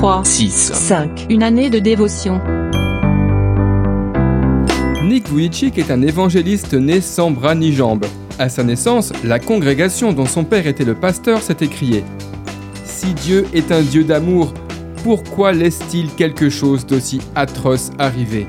[0.00, 1.26] 3, 6, 5.
[1.28, 2.40] Une année de dévotion.
[5.04, 8.06] Nick Vujicic est un évangéliste né sans bras ni jambes.
[8.38, 12.02] À sa naissance, la congrégation dont son père était le pasteur s'est écriée
[12.86, 14.54] Si Dieu est un Dieu d'amour,
[15.04, 18.46] pourquoi laisse-t-il quelque chose d'aussi atroce arriver?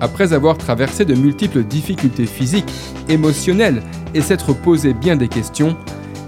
[0.00, 2.72] Après avoir traversé de multiples difficultés physiques,
[3.08, 3.82] émotionnelles
[4.14, 5.76] et s'être posé bien des questions,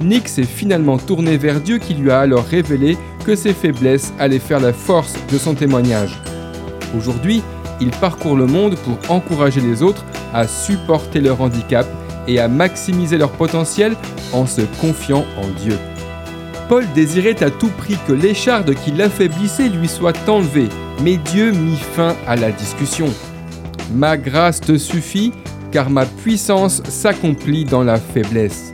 [0.01, 4.39] Nick s'est finalement tourné vers Dieu qui lui a alors révélé que ses faiblesses allaient
[4.39, 6.19] faire la force de son témoignage.
[6.97, 7.43] Aujourd'hui,
[7.81, 11.87] il parcourt le monde pour encourager les autres à supporter leur handicap
[12.29, 13.97] et à maximiser leur potentiel
[14.33, 15.79] en se confiant en Dieu.
[16.69, 20.69] Paul désirait à tout prix que l'écharde qui l'affaiblissait lui soit enlevée,
[21.03, 23.13] mais Dieu mit fin à la discussion.
[23.93, 25.33] Ma grâce te suffit,
[25.71, 28.73] car ma puissance s'accomplit dans la faiblesse.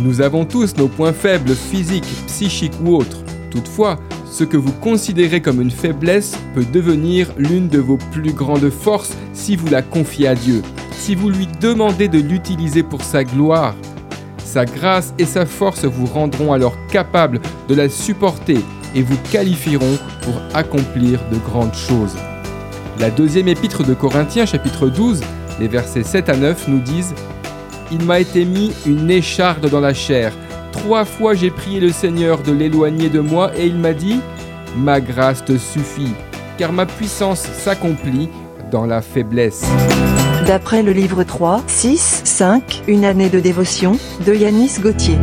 [0.00, 3.18] Nous avons tous nos points faibles physiques, psychiques ou autres.
[3.56, 3.98] Toutefois,
[4.30, 9.16] ce que vous considérez comme une faiblesse peut devenir l'une de vos plus grandes forces
[9.32, 10.60] si vous la confiez à Dieu,
[10.92, 13.74] si vous lui demandez de l'utiliser pour sa gloire.
[14.44, 18.58] Sa grâce et sa force vous rendront alors capable de la supporter
[18.94, 22.14] et vous qualifieront pour accomplir de grandes choses.
[23.00, 25.22] La deuxième épître de Corinthiens chapitre 12,
[25.60, 27.14] les versets 7 à 9 nous disent
[27.90, 30.34] Il m'a été mis une écharde dans la chair
[30.76, 34.20] Trois fois j'ai prié le Seigneur de l'éloigner de moi et il m'a dit,
[34.76, 36.12] Ma grâce te suffit,
[36.58, 38.28] car ma puissance s'accomplit
[38.70, 39.64] dans la faiblesse.
[40.46, 45.18] D'après le livre 3, 6, 5, Une année de dévotion, de Yanis Gauthier.